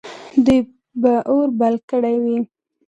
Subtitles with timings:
[0.45, 0.59] دوی
[1.01, 2.37] به اور بل کړی وي.